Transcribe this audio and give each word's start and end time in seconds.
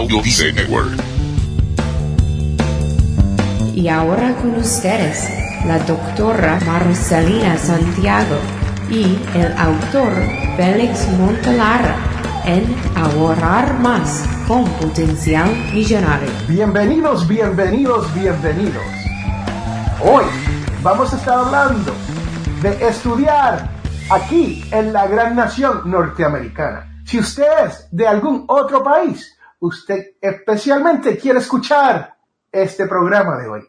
Audio 0.00 0.22
Dice 0.22 0.50
Network. 0.54 0.98
Y 3.74 3.86
ahora 3.88 4.34
con 4.36 4.54
ustedes, 4.54 5.28
la 5.66 5.78
doctora 5.80 6.58
Marcelina 6.64 7.58
Santiago 7.58 8.38
y 8.88 9.18
el 9.34 9.52
autor 9.58 10.10
Félix 10.56 11.06
Montelara 11.18 11.96
en 12.46 12.74
Ahorrar 12.96 13.78
Más 13.80 14.26
con 14.48 14.64
Potencial 14.80 15.50
Millonario. 15.74 16.30
Bienvenidos, 16.48 17.28
bienvenidos, 17.28 18.14
bienvenidos. 18.14 18.82
Hoy 20.02 20.24
vamos 20.82 21.12
a 21.12 21.16
estar 21.16 21.40
hablando 21.40 21.92
de 22.62 22.88
estudiar 22.88 23.68
aquí 24.08 24.64
en 24.70 24.94
la 24.94 25.06
gran 25.08 25.36
nación 25.36 25.82
norteamericana. 25.84 27.02
Si 27.04 27.18
usted 27.18 27.66
es 27.66 27.86
de 27.90 28.08
algún 28.08 28.46
otro 28.48 28.82
país, 28.82 29.36
usted 29.60 30.16
especialmente 30.20 31.16
quiere 31.16 31.38
escuchar 31.38 32.16
este 32.50 32.86
programa 32.86 33.38
de 33.38 33.48
hoy. 33.48 33.68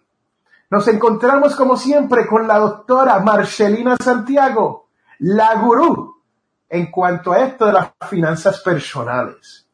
Nos 0.70 0.88
encontramos 0.88 1.55
como 1.55 1.77
siempre 1.77 2.26
con 2.26 2.48
la 2.48 2.58
doctora 2.58 3.20
Marcelina 3.20 3.98
Santiago, 4.02 4.88
la 5.20 5.55
gurú 5.55 6.22
en 6.70 6.90
cuanto 6.90 7.34
a 7.34 7.40
esto 7.40 7.66
de 7.66 7.73
las 7.73 7.91
finanzas 8.09 8.62
personales. 8.62 9.68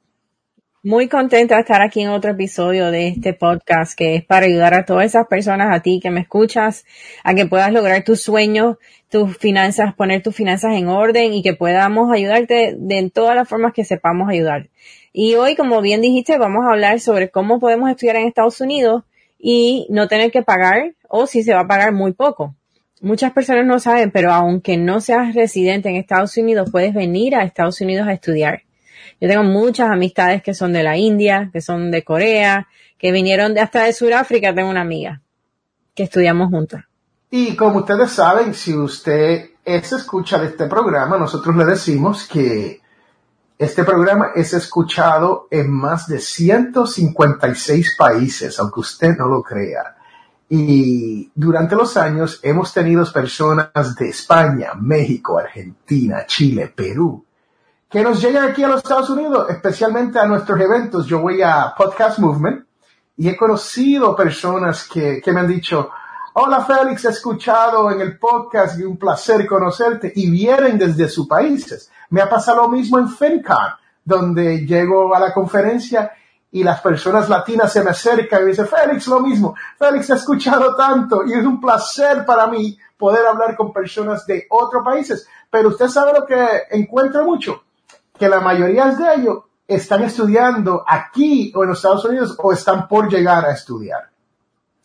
Muy 0.84 1.08
contenta 1.08 1.56
de 1.56 1.62
estar 1.62 1.82
aquí 1.82 2.02
en 2.02 2.10
otro 2.10 2.32
episodio 2.32 2.92
de 2.92 3.08
este 3.08 3.34
podcast 3.34 3.98
que 3.98 4.14
es 4.14 4.24
para 4.24 4.46
ayudar 4.46 4.76
a 4.76 4.86
todas 4.86 5.08
esas 5.08 5.26
personas, 5.26 5.76
a 5.76 5.82
ti 5.82 6.00
que 6.00 6.12
me 6.12 6.22
escuchas, 6.22 6.86
a 7.24 7.34
que 7.34 7.48
puedas 7.48 7.74
lograr 7.74 8.04
tus 8.04 8.22
sueños, 8.22 8.78
tus 9.10 9.36
finanzas, 9.38 9.96
poner 9.96 10.22
tus 10.22 10.36
finanzas 10.36 10.76
en 10.76 10.88
orden 10.88 11.34
y 11.34 11.42
que 11.42 11.56
podamos 11.56 12.12
ayudarte 12.14 12.76
de 12.78 13.00
en 13.00 13.10
todas 13.10 13.36
las 13.36 13.50
formas 13.50 13.74
que 13.74 13.86
sepamos 13.86 14.30
ayudar. 14.30 14.70
Y 15.12 15.34
hoy, 15.34 15.56
como 15.56 15.82
bien 15.82 16.00
dijiste, 16.00 16.38
vamos 16.38 16.64
a 16.64 16.74
hablar 16.74 17.00
sobre 17.00 17.32
cómo 17.32 17.60
podemos 17.60 17.90
estudiar 17.90 18.18
en 18.18 18.28
Estados 18.28 18.62
Unidos 18.62 19.04
y 19.40 19.88
no 19.90 20.08
tener 20.08 20.30
que 20.30 20.44
pagar 20.44 20.94
o 21.10 21.26
si 21.26 21.42
se 21.42 21.56
va 21.56 21.62
a 21.62 21.68
pagar 21.68 21.92
muy 21.92 22.14
poco. 22.14 22.56
Muchas 23.02 23.32
personas 23.32 23.66
no 23.66 23.80
saben, 23.80 24.12
pero 24.12 24.32
aunque 24.32 24.78
no 24.78 25.02
seas 25.02 25.34
residente 25.34 25.90
en 25.90 25.96
Estados 25.96 26.38
Unidos, 26.38 26.70
puedes 26.72 26.94
venir 26.94 27.36
a 27.36 27.44
Estados 27.44 27.82
Unidos 27.82 28.08
a 28.08 28.14
estudiar. 28.14 28.67
Yo 29.20 29.28
tengo 29.28 29.44
muchas 29.44 29.90
amistades 29.90 30.42
que 30.44 30.54
son 30.54 30.74
de 30.74 30.84
la 30.84 30.98
India, 30.98 31.50
que 31.52 31.62
son 31.62 31.92
de 31.92 32.04
Corea, 32.04 32.68
que 32.98 33.12
vinieron 33.12 33.54
de 33.54 33.62
hasta 33.62 33.84
de 33.84 33.94
Sudáfrica. 33.94 34.54
Tengo 34.54 34.70
una 34.70 34.82
amiga 34.82 35.22
que 35.94 36.04
estudiamos 36.04 36.50
juntas. 36.50 36.86
Y 37.30 37.56
como 37.56 37.80
ustedes 37.80 38.12
saben, 38.12 38.54
si 38.54 38.74
usted 38.74 39.50
es 39.66 39.92
escucha 39.92 40.40
de 40.40 40.48
este 40.48 40.68
programa, 40.68 41.18
nosotros 41.18 41.56
le 41.56 41.66
decimos 41.66 42.28
que 42.28 42.82
este 43.58 43.84
programa 43.84 44.28
es 44.36 44.54
escuchado 44.54 45.48
en 45.50 45.70
más 45.72 46.08
de 46.08 46.20
156 46.20 47.96
países, 47.98 48.60
aunque 48.60 48.80
usted 48.80 49.18
no 49.18 49.28
lo 49.28 49.42
crea. 49.42 49.98
Y 50.50 51.30
durante 51.36 51.76
los 51.76 51.98
años 51.98 52.40
hemos 52.44 52.74
tenido 52.74 53.04
personas 53.12 53.96
de 53.98 54.10
España, 54.10 54.72
México, 54.80 55.38
Argentina, 55.38 56.26
Chile, 56.26 56.72
Perú, 56.74 57.26
que 57.90 58.04
nos 58.04 58.22
llegan 58.22 58.50
aquí 58.50 58.64
a 58.64 58.68
los 58.68 58.78
Estados 58.78 59.10
Unidos, 59.10 59.50
especialmente 59.50 60.20
a 60.20 60.26
nuestros 60.26 60.60
eventos. 60.60 61.06
Yo 61.06 61.22
voy 61.22 61.42
a 61.42 61.74
Podcast 61.76 62.20
Movement 62.20 62.66
y 63.16 63.30
he 63.30 63.38
conocido 63.38 64.16
personas 64.16 64.88
que, 64.90 65.22
que 65.22 65.32
me 65.32 65.40
han 65.40 65.48
dicho, 65.48 65.90
hola 66.34 66.66
Félix, 66.66 67.06
he 67.06 67.10
escuchado 67.10 67.90
en 67.90 68.02
el 68.02 68.20
podcast 68.20 68.78
y 68.78 68.84
un 68.84 68.98
placer 68.98 69.48
conocerte 69.48 70.12
y 70.14 70.30
vienen 70.30 70.78
desde 70.78 71.08
sus 71.08 71.28
países. 71.28 71.90
Me 72.10 72.22
ha 72.22 72.30
pasado 72.30 72.64
lo 72.64 72.70
mismo 72.70 73.00
en 73.00 73.08
FinCon, 73.08 73.74
donde 74.04 74.66
llego 74.66 75.16
a 75.16 75.20
la 75.20 75.34
conferencia 75.34 76.12
y 76.52 76.64
las 76.64 76.82
personas 76.82 77.30
latinas 77.30 77.72
se 77.72 77.84
me 77.84 77.92
acercan 77.92 78.42
y 78.42 78.44
me 78.46 78.50
dicen, 78.52 78.68
Félix, 78.68 79.08
lo 79.08 79.22
mismo, 79.22 79.56
Félix, 79.80 80.10
he 80.10 80.16
escuchado 80.16 80.76
tanto 80.76 81.26
y 81.26 81.34
es 81.34 81.46
un 81.46 81.62
placer 81.62 82.26
para 82.26 82.48
mí 82.48 82.78
poder 82.98 83.26
hablar 83.28 83.56
con 83.56 83.72
personas 83.72 84.26
de 84.26 84.46
otros 84.50 84.84
países. 84.84 85.26
Pero 85.50 85.70
usted 85.70 85.88
sabe 85.88 86.12
lo 86.14 86.26
que 86.26 86.64
encuentro 86.72 87.24
mucho, 87.24 87.64
que 88.18 88.28
la 88.28 88.40
mayoría 88.40 88.88
de 88.88 89.16
ellos 89.16 89.44
están 89.68 90.04
estudiando 90.04 90.84
aquí 90.88 91.52
o 91.56 91.64
en 91.64 91.70
los 91.70 91.80
Estados 91.80 92.06
Unidos 92.06 92.36
o 92.42 92.54
están 92.54 92.88
por 92.88 93.12
llegar 93.12 93.46
a 93.46 93.52
estudiar. 93.52 94.10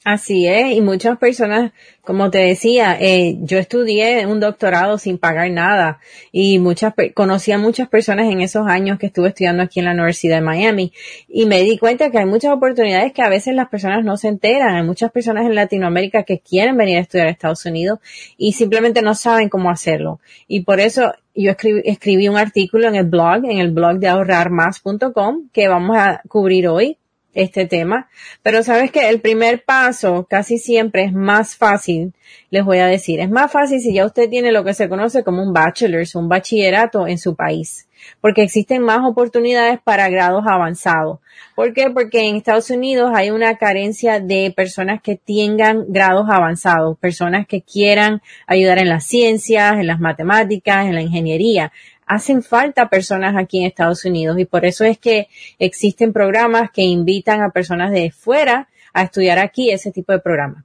Así 0.05 0.49
es, 0.49 0.73
y 0.77 0.81
muchas 0.81 1.17
personas, 1.17 1.71
como 2.03 2.29
te 2.29 2.39
decía, 2.39 2.97
eh, 3.01 3.37
yo 3.43 3.59
estudié 3.59 4.27
un 4.27 4.41
doctorado 4.41 4.99
sin 4.99 5.17
pagar 5.17 5.49
nada 5.53 6.01
y 6.33 6.59
muchas 6.59 6.93
conocí 7.15 7.53
a 7.53 7.59
muchas 7.59 7.89
personas 7.89 8.29
en 8.29 8.41
esos 8.41 8.67
años 8.67 8.99
que 8.99 9.07
estuve 9.07 9.29
estudiando 9.29 9.63
aquí 9.63 9.79
en 9.79 9.85
la 9.85 9.93
Universidad 9.93 10.39
de 10.39 10.43
Miami 10.43 10.93
y 11.29 11.47
me 11.47 11.63
di 11.63 11.79
cuenta 11.79 12.11
que 12.11 12.19
hay 12.19 12.27
muchas 12.27 12.53
oportunidades 12.53 13.13
que 13.13 13.23
a 13.23 13.29
veces 13.29 13.55
las 13.55 13.69
personas 13.69 14.05
no 14.05 14.17
se 14.17 14.27
enteran. 14.27 14.75
Hay 14.75 14.83
muchas 14.83 15.13
personas 15.13 15.47
en 15.47 15.55
Latinoamérica 15.55 16.25
que 16.25 16.41
quieren 16.41 16.77
venir 16.77 16.97
a 16.97 17.03
estudiar 17.03 17.29
a 17.29 17.31
Estados 17.31 17.65
Unidos 17.65 18.01
y 18.37 18.55
simplemente 18.55 19.03
no 19.03 19.15
saben 19.15 19.49
cómo 19.49 19.71
hacerlo. 19.71 20.19
Y 20.49 20.63
por 20.63 20.81
eso 20.81 21.15
yo 21.35 21.51
escribí, 21.53 21.83
escribí 21.85 22.29
un 22.29 22.37
artículo 22.37 22.89
en 22.89 22.95
el 22.95 23.07
blog, 23.07 23.45
en 23.45 23.59
el 23.59 23.71
blog 23.71 23.99
de 23.99 24.09
ahorrarmás.com 24.09 25.49
que 25.53 25.69
vamos 25.69 25.97
a 25.97 26.23
cubrir 26.29 26.69
hoy 26.69 26.99
este 27.35 27.67
tema. 27.67 28.09
Pero 28.43 28.63
sabes 28.63 28.91
que 28.91 29.09
el 29.09 29.21
primer 29.21 29.65
paso 29.65 30.27
casi 30.29 30.59
siempre 30.59 31.05
es 31.05 31.13
más 31.13 31.57
fácil, 31.57 32.13
les 32.51 32.65
voy 32.65 32.79
a 32.79 32.87
decir, 32.87 33.21
es 33.21 33.31
más 33.31 33.51
fácil 33.51 33.81
si 33.81 33.95
ya 33.95 34.07
usted 34.07 34.29
tiene 34.29 34.53
lo 34.53 34.65
que 34.65 34.75
se 34.75 34.89
conoce 34.89 35.25
como 35.25 35.43
un 35.43 35.53
bachelor's, 35.53 36.15
un 36.15 36.29
bachillerato 36.29 37.07
en 37.07 37.19
su 37.19 37.35
país, 37.35 37.89
porque 38.21 38.43
existen 38.43 38.83
más 38.83 39.01
oportunidades 39.05 39.81
para 39.83 40.09
grados 40.09 40.45
avanzados. 40.47 41.19
¿Por 41.55 41.73
qué? 41.75 41.91
Porque 41.91 42.29
en 42.29 42.37
Estados 42.37 42.71
Unidos 42.71 43.13
hay 43.15 43.31
una 43.31 43.57
carencia 43.57 44.21
de 44.21 44.53
personas 44.57 45.03
que 45.03 45.17
tengan 45.17 45.85
grados 45.89 46.27
avanzados, 46.31 46.99
personas 46.99 47.47
que 47.47 47.63
quieran 47.63 48.23
ayudar 48.47 48.79
en 48.79 48.89
las 48.89 49.05
ciencias, 49.05 49.75
en 49.75 49.87
las 49.87 50.01
matemáticas, 50.01 50.87
en 50.87 50.95
la 50.95 51.03
ingeniería 51.03 51.73
hacen 52.05 52.43
falta 52.43 52.89
personas 52.89 53.35
aquí 53.39 53.61
en 53.61 53.67
Estados 53.67 54.05
Unidos 54.05 54.39
y 54.39 54.45
por 54.45 54.67
eso 54.67 54.85
es 54.85 54.99
que 54.99 55.29
existen 55.59 56.13
programas 56.13 56.71
que 56.71 56.83
invitan 56.83 57.41
a 57.43 57.51
personas 57.51 57.91
de 57.91 58.11
fuera 58.11 58.69
a 58.93 59.03
estudiar 59.03 59.39
aquí 59.39 59.71
ese 59.71 59.93
tipo 59.93 60.13
de 60.13 60.19
programas. 60.19 60.65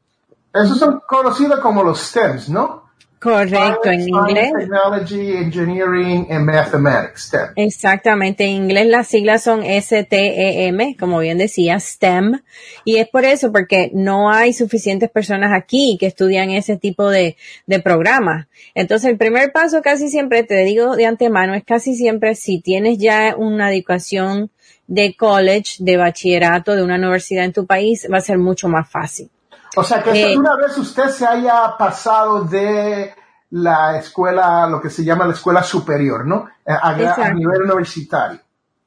Esos 0.54 0.78
son 0.78 1.02
conocidos 1.08 1.60
como 1.60 1.84
los 1.84 2.02
STEMs, 2.02 2.50
¿no? 2.50 2.87
Correcto, 3.20 3.90
en 3.90 4.02
inglés. 4.08 4.52
Technology, 4.58 5.38
Engineering 5.38 6.28
and 6.30 6.46
Mathematics, 6.46 7.24
STEM. 7.24 7.54
Exactamente, 7.56 8.44
en 8.44 8.52
inglés 8.52 8.88
las 8.88 9.08
siglas 9.08 9.44
son 9.44 9.64
STEM, 9.64 10.96
como 11.00 11.20
bien 11.20 11.40
decía, 11.40 11.80
STEM, 11.80 12.42
y 12.86 12.98
es 12.98 13.08
por 13.10 13.26
eso, 13.26 13.52
porque 13.52 13.90
no 13.94 14.30
hay 14.30 14.54
suficientes 14.54 15.10
personas 15.10 15.52
aquí 15.52 15.98
que 16.00 16.06
estudian 16.06 16.52
ese 16.52 16.78
tipo 16.78 17.10
de, 17.10 17.38
de 17.66 17.80
programas. 17.80 18.48
Entonces, 18.76 19.10
el 19.10 19.18
primer 19.18 19.52
paso 19.52 19.82
casi 19.82 20.10
siempre, 20.10 20.44
te 20.44 20.64
digo 20.64 20.96
de 20.96 21.08
antemano, 21.08 21.56
es 21.56 21.64
casi 21.64 21.96
siempre 21.96 22.36
si 22.36 22.62
tienes 22.62 23.00
ya 23.00 23.36
una 23.36 23.74
educación 23.74 24.52
de 24.86 25.16
college, 25.16 25.78
de 25.80 25.98
bachillerato, 25.98 26.76
de 26.76 26.84
una 26.84 26.96
universidad 26.96 27.46
en 27.46 27.54
tu 27.54 27.66
país, 27.66 28.08
va 28.12 28.20
a 28.20 28.22
ser 28.22 28.38
mucho 28.38 28.70
más 28.70 28.90
fácil. 28.90 29.30
O 29.76 29.84
sea, 29.84 30.02
que 30.02 30.12
Eh, 30.12 30.38
una 30.38 30.56
vez 30.56 30.78
usted 30.78 31.10
se 31.10 31.26
haya 31.26 31.76
pasado 31.78 32.44
de 32.46 33.14
la 33.52 33.98
escuela, 33.98 34.68
lo 34.68 34.82
que 34.82 34.90
se 34.90 35.04
llama 35.04 35.26
la 35.26 35.34
escuela 35.34 35.64
superior, 35.64 36.26
¿no? 36.26 36.48
A, 36.66 36.90
a 36.90 37.34
nivel 37.34 37.62
universitario. 37.64 38.40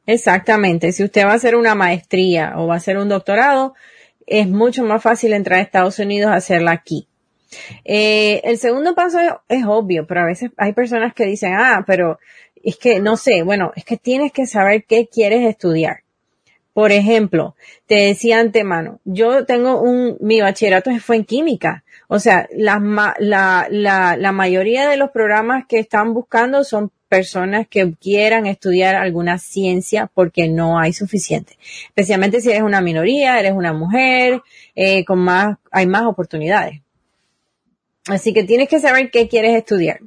Exactamente. 0.06 0.93
Si 0.93 1.04
usted 1.04 1.25
va 1.25 1.32
a 1.32 1.37
hacer 1.37 1.54
una 1.54 1.75
maestría 1.75 2.54
o 2.56 2.66
va 2.66 2.75
a 2.75 2.78
hacer 2.78 2.98
un 2.98 3.09
doctorado, 3.09 3.75
es 4.26 4.48
mucho 4.48 4.84
más 4.84 5.03
fácil 5.03 5.32
entrar 5.32 5.60
a 5.60 5.62
Estados 5.62 5.98
Unidos 5.98 6.31
a 6.31 6.37
hacerla 6.37 6.72
aquí. 6.72 7.06
Eh, 7.84 8.41
el 8.44 8.59
segundo 8.59 8.94
paso 8.94 9.19
es, 9.19 9.32
es 9.48 9.65
obvio, 9.66 10.06
pero 10.06 10.21
a 10.22 10.27
veces 10.27 10.50
hay 10.56 10.72
personas 10.72 11.15
que 11.15 11.27
dicen, 11.27 11.54
ah, 11.54 11.84
pero 11.87 12.19
es 12.62 12.77
que 12.77 13.00
no 13.00 13.16
sé, 13.16 13.42
bueno, 13.42 13.72
es 13.75 13.84
que 13.84 13.97
tienes 13.97 14.32
que 14.32 14.47
saber 14.47 14.84
qué 14.84 15.09
quieres 15.09 15.47
estudiar. 15.48 16.00
Por 16.73 16.93
ejemplo, 16.93 17.57
te 17.87 17.97
decía 17.97 18.39
antemano, 18.39 19.01
yo 19.05 19.45
tengo 19.45 19.81
un, 19.81 20.17
mi 20.21 20.41
bachillerato 20.41 20.91
fue 21.01 21.17
en 21.17 21.25
química. 21.25 21.84
O 22.09 22.19
sea, 22.19 22.49
la, 22.53 22.78
la, 23.19 23.67
la, 23.71 24.17
la 24.17 24.33
mayoría 24.33 24.89
de 24.89 24.97
los 24.97 25.11
programas 25.11 25.67
que 25.67 25.78
están 25.78 26.15
buscando 26.15 26.65
son 26.65 26.91
personas 27.11 27.67
que 27.69 27.93
quieran 28.01 28.47
estudiar 28.47 28.95
alguna 28.95 29.39
ciencia 29.39 30.09
porque 30.15 30.49
no 30.49 30.78
hay 30.78 30.93
suficiente. 30.93 31.59
Especialmente 31.89 32.41
si 32.41 32.51
eres 32.51 32.63
una 32.63 32.81
minoría, 32.81 33.39
eres 33.41 33.53
una 33.53 33.73
mujer, 33.73 34.41
eh, 34.77 35.05
con 35.05 35.19
más, 35.19 35.59
hay 35.73 35.87
más 35.87 36.03
oportunidades. 36.03 36.81
Así 38.07 38.33
que 38.33 38.45
tienes 38.45 38.69
que 38.69 38.78
saber 38.78 39.11
qué 39.11 39.28
quieres 39.28 39.57
estudiar. 39.57 40.01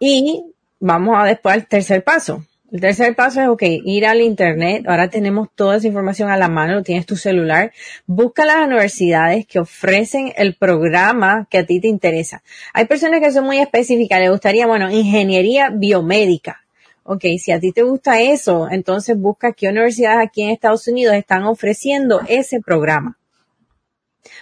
Y 0.00 0.42
vamos 0.80 1.16
a 1.18 1.24
después 1.24 1.54
al 1.54 1.66
tercer 1.66 2.02
paso. 2.02 2.44
El 2.72 2.80
tercer 2.80 3.14
paso 3.14 3.42
es, 3.42 3.48
ok, 3.48 3.62
ir 3.84 4.06
al 4.06 4.22
internet. 4.22 4.84
Ahora 4.88 5.10
tenemos 5.10 5.48
toda 5.54 5.76
esa 5.76 5.86
información 5.86 6.30
a 6.30 6.38
la 6.38 6.48
mano, 6.48 6.76
lo 6.76 6.82
tienes 6.82 7.04
tu 7.04 7.16
celular. 7.16 7.70
Busca 8.06 8.46
las 8.46 8.66
universidades 8.66 9.46
que 9.46 9.58
ofrecen 9.58 10.32
el 10.36 10.54
programa 10.54 11.46
que 11.50 11.58
a 11.58 11.66
ti 11.66 11.82
te 11.82 11.88
interesa. 11.88 12.42
Hay 12.72 12.86
personas 12.86 13.20
que 13.20 13.30
son 13.30 13.44
muy 13.44 13.58
específicas, 13.58 14.20
les 14.20 14.30
gustaría, 14.30 14.66
bueno, 14.66 14.90
ingeniería 14.90 15.68
biomédica. 15.68 16.62
Ok, 17.02 17.24
si 17.38 17.52
a 17.52 17.60
ti 17.60 17.72
te 17.72 17.82
gusta 17.82 18.22
eso, 18.22 18.66
entonces 18.70 19.18
busca 19.18 19.52
qué 19.52 19.68
universidades 19.68 20.26
aquí 20.26 20.40
en 20.40 20.48
Estados 20.48 20.88
Unidos 20.88 21.14
están 21.14 21.42
ofreciendo 21.42 22.22
ese 22.26 22.60
programa. 22.60 23.18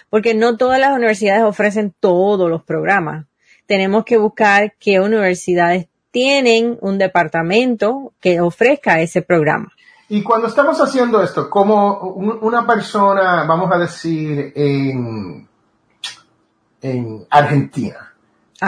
Porque 0.09 0.35
no 0.35 0.55
todas 0.55 0.79
las 0.79 0.93
universidades 0.93 1.43
ofrecen 1.43 1.93
todos 1.99 2.49
los 2.49 2.63
programas. 2.63 3.25
Tenemos 3.65 4.05
que 4.05 4.15
buscar 4.15 4.73
qué 4.79 5.01
universidades 5.01 5.87
tienen 6.11 6.77
un 6.81 6.97
departamento 6.97 8.13
que 8.19 8.41
ofrezca 8.41 8.99
ese 9.01 9.21
programa. 9.21 9.71
Y 10.09 10.21
cuando 10.21 10.47
estamos 10.47 10.79
haciendo 10.81 11.23
esto, 11.23 11.49
como 11.49 11.99
una 12.01 12.67
persona, 12.67 13.45
vamos 13.45 13.71
a 13.71 13.77
decir, 13.77 14.51
en, 14.55 15.47
en 16.81 17.25
Argentina, 17.29 18.11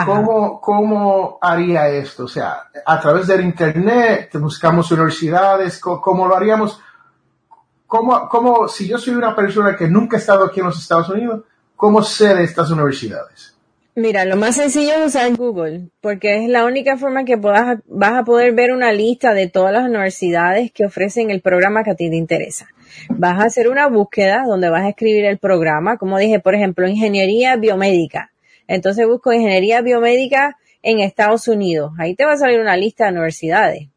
¿Cómo, 0.04 0.60
¿Cómo, 0.60 1.38
haría 1.40 1.88
esto? 1.88 2.24
O 2.24 2.28
sea, 2.28 2.68
a 2.84 3.00
través 3.00 3.28
del 3.28 3.42
Internet, 3.42 4.30
buscamos 4.40 4.90
universidades, 4.90 5.78
¿cómo, 5.78 6.26
lo 6.26 6.34
haríamos? 6.34 6.80
¿Cómo, 7.86 8.28
¿Cómo, 8.28 8.66
si 8.66 8.88
yo 8.88 8.98
soy 8.98 9.14
una 9.14 9.36
persona 9.36 9.76
que 9.76 9.86
nunca 9.86 10.16
ha 10.16 10.20
estado 10.20 10.46
aquí 10.46 10.58
en 10.58 10.66
los 10.66 10.80
Estados 10.80 11.10
Unidos, 11.10 11.44
cómo 11.76 12.02
sé 12.02 12.34
de 12.34 12.42
estas 12.42 12.72
universidades? 12.72 13.53
Mira, 13.96 14.24
lo 14.24 14.36
más 14.36 14.56
sencillo 14.56 14.92
es 14.94 15.06
usar 15.06 15.36
Google, 15.36 15.88
porque 16.00 16.42
es 16.42 16.48
la 16.48 16.64
única 16.64 16.96
forma 16.96 17.24
que 17.24 17.38
puedas, 17.38 17.78
vas 17.86 18.14
a 18.14 18.24
poder 18.24 18.52
ver 18.52 18.72
una 18.72 18.92
lista 18.92 19.34
de 19.34 19.48
todas 19.48 19.72
las 19.72 19.88
universidades 19.88 20.72
que 20.72 20.84
ofrecen 20.84 21.30
el 21.30 21.40
programa 21.40 21.84
que 21.84 21.90
a 21.90 21.94
ti 21.94 22.10
te 22.10 22.16
interesa. 22.16 22.66
Vas 23.08 23.40
a 23.40 23.44
hacer 23.44 23.68
una 23.68 23.88
búsqueda 23.88 24.44
donde 24.46 24.68
vas 24.68 24.82
a 24.82 24.88
escribir 24.88 25.24
el 25.24 25.38
programa, 25.38 25.96
como 25.96 26.18
dije, 26.18 26.40
por 26.40 26.54
ejemplo, 26.54 26.88
ingeniería 26.88 27.56
biomédica 27.56 28.32
entonces 28.66 29.06
busco 29.06 29.32
ingeniería 29.32 29.82
biomédica 29.82 30.56
en 30.82 31.00
Estados 31.00 31.48
Unidos. 31.48 31.92
Ahí 31.98 32.14
te 32.14 32.24
va 32.24 32.32
a 32.32 32.38
salir 32.38 32.60
una 32.60 32.76
lista 32.76 33.04
de 33.04 33.12
universidades. 33.12 33.88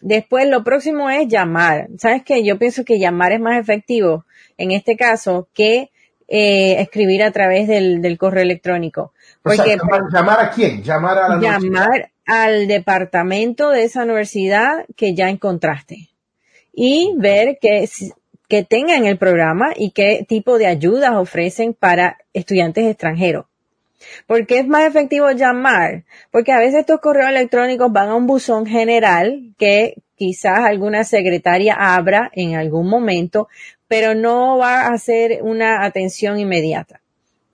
Después 0.00 0.48
lo 0.48 0.62
próximo 0.62 1.10
es 1.10 1.28
llamar. 1.28 1.88
¿Sabes 1.98 2.22
qué? 2.22 2.44
Yo 2.44 2.58
pienso 2.58 2.84
que 2.84 2.98
llamar 2.98 3.32
es 3.32 3.40
más 3.40 3.58
efectivo 3.58 4.24
en 4.56 4.70
este 4.70 4.96
caso 4.96 5.48
que 5.54 5.90
eh, 6.28 6.80
escribir 6.80 7.22
a 7.22 7.30
través 7.32 7.66
del, 7.66 8.18
correo 8.18 8.42
electrónico. 8.42 9.12
Porque, 9.42 9.78
llamar, 10.12 10.40
a 10.40 10.50
quién? 10.50 10.82
Llamar 10.82 11.18
a 11.18 11.28
la 11.28 11.40
Llamar 11.40 12.10
al 12.26 12.68
departamento 12.68 13.70
de 13.70 13.84
esa 13.84 14.02
universidad 14.02 14.84
que 14.94 15.14
ya 15.14 15.30
encontraste. 15.30 16.10
Y 16.74 17.14
ver 17.16 17.58
que, 17.60 17.88
que 18.46 18.62
tengan 18.62 19.06
el 19.06 19.16
programa 19.16 19.72
y 19.74 19.92
qué 19.92 20.26
tipo 20.28 20.58
de 20.58 20.66
ayudas 20.66 21.12
ofrecen 21.14 21.72
para 21.72 22.18
estudiantes 22.34 22.84
extranjeros. 22.84 23.46
¿Por 24.26 24.46
qué 24.46 24.60
es 24.60 24.66
más 24.66 24.86
efectivo 24.86 25.30
llamar? 25.32 26.04
Porque 26.30 26.52
a 26.52 26.58
veces 26.58 26.80
estos 26.80 27.00
correos 27.00 27.30
electrónicos 27.30 27.92
van 27.92 28.10
a 28.10 28.14
un 28.14 28.26
buzón 28.26 28.66
general 28.66 29.54
que 29.58 29.94
quizás 30.16 30.58
alguna 30.60 31.04
secretaria 31.04 31.74
abra 31.74 32.30
en 32.34 32.56
algún 32.56 32.88
momento, 32.88 33.48
pero 33.88 34.14
no 34.14 34.58
va 34.58 34.82
a 34.82 34.92
hacer 34.92 35.40
una 35.42 35.84
atención 35.84 36.38
inmediata. 36.38 37.00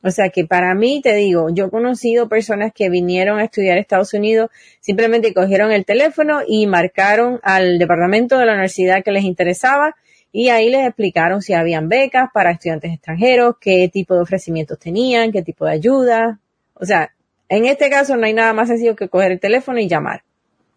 O 0.02 0.10
sea 0.10 0.28
que 0.28 0.44
para 0.44 0.74
mí, 0.74 1.00
te 1.02 1.14
digo, 1.14 1.48
yo 1.48 1.66
he 1.66 1.70
conocido 1.70 2.28
personas 2.28 2.72
que 2.74 2.90
vinieron 2.90 3.38
a 3.38 3.44
estudiar 3.44 3.78
a 3.78 3.80
Estados 3.80 4.12
Unidos, 4.12 4.50
simplemente 4.80 5.32
cogieron 5.32 5.72
el 5.72 5.86
teléfono 5.86 6.40
y 6.46 6.66
marcaron 6.66 7.40
al 7.42 7.78
departamento 7.78 8.36
de 8.36 8.44
la 8.44 8.52
universidad 8.52 9.02
que 9.02 9.12
les 9.12 9.24
interesaba 9.24 9.94
y 10.30 10.50
ahí 10.50 10.68
les 10.68 10.84
explicaron 10.84 11.40
si 11.40 11.54
habían 11.54 11.88
becas 11.88 12.28
para 12.34 12.50
estudiantes 12.50 12.92
extranjeros, 12.92 13.54
qué 13.58 13.88
tipo 13.90 14.14
de 14.14 14.20
ofrecimientos 14.20 14.78
tenían, 14.78 15.32
qué 15.32 15.42
tipo 15.42 15.64
de 15.64 15.72
ayuda. 15.72 16.40
O 16.74 16.84
sea, 16.84 17.14
en 17.48 17.64
este 17.64 17.88
caso 17.88 18.16
no 18.16 18.26
hay 18.26 18.34
nada 18.34 18.52
más 18.52 18.68
sencillo 18.68 18.96
que 18.96 19.08
coger 19.08 19.32
el 19.32 19.40
teléfono 19.40 19.78
y 19.78 19.88
llamar. 19.88 20.22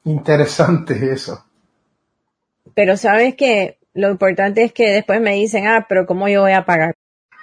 Interesante 0.05 1.11
eso. 1.11 1.43
Pero 2.75 2.95
sabes 2.95 3.35
que 3.35 3.77
lo 3.97 4.11
importante 4.11 4.63
es 4.63 4.71
que 4.71 4.91
después 4.91 5.19
me 5.19 5.33
dicen, 5.33 5.67
ah, 5.67 5.85
pero 5.89 6.05
¿cómo 6.05 6.29
yo 6.29 6.41
voy 6.41 6.53
a 6.53 6.65
pagar? 6.65 6.93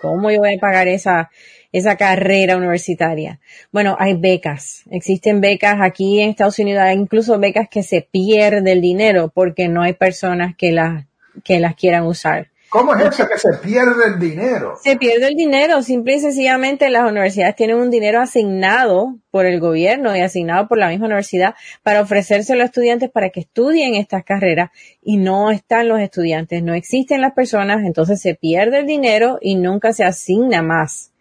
¿Cómo 0.01 0.31
yo 0.31 0.39
voy 0.39 0.55
a 0.55 0.61
pagar 0.61 0.87
esa, 0.87 1.31
esa 1.73 1.97
carrera 1.97 2.57
universitaria? 2.57 3.41
Bueno, 3.73 3.97
hay 3.99 4.15
becas. 4.15 4.85
Existen 4.91 5.41
becas 5.41 5.79
aquí 5.81 6.21
en 6.21 6.31
Estados 6.31 6.59
Unidos, 6.59 6.83
hay 6.83 6.97
incluso 6.97 7.39
becas 7.39 7.69
que 7.69 7.83
se 7.83 8.03
pierde 8.03 8.73
el 8.73 8.81
dinero 8.81 9.33
porque 9.35 9.69
no 9.69 9.83
hay 9.83 9.95
personas 9.95 10.55
que 10.57 10.73
las 10.73 11.07
que 11.43 11.59
las 11.59 11.75
quieran 11.75 12.07
usar. 12.07 12.49
¿Cómo 12.75 12.93
es 12.97 13.07
eso 13.07 13.29
que 13.29 13.39
se 13.39 13.57
pierde 13.63 14.05
el 14.09 14.19
dinero? 14.19 14.75
Se 14.83 14.97
pierde 14.97 15.29
el 15.29 15.37
dinero, 15.37 15.81
simple 15.81 16.17
y 16.17 16.19
sencillamente 16.19 16.91
las 16.91 17.09
universidades 17.09 17.55
tienen 17.55 17.77
un 17.77 17.89
dinero 17.89 18.21
asignado 18.21 19.15
por 19.31 19.47
el 19.47 19.61
gobierno 19.61 20.17
y 20.17 20.21
asignado 20.21 20.67
por 20.67 20.79
la 20.79 20.89
misma 20.89 21.07
universidad 21.07 21.55
para 21.85 22.01
ofrecérselo 22.01 22.63
a 22.63 22.67
estudiantes 22.67 23.13
para 23.13 23.31
que 23.31 23.39
estudien 23.39 23.95
estas 23.95 24.25
carreras 24.25 24.71
y 25.01 25.19
no 25.19 25.53
están 25.53 25.87
los 25.87 26.01
estudiantes, 26.01 26.65
no 26.65 26.75
existen 26.75 27.21
las 27.21 27.33
personas, 27.33 27.85
entonces 27.85 28.21
se 28.21 28.35
pierde 28.35 28.81
el 28.81 28.87
dinero 28.87 29.39
y 29.41 29.55
nunca 29.55 29.93
se 29.93 30.03
asigna 30.03 30.61
más. 30.61 31.14